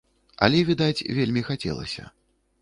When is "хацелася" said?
1.51-2.09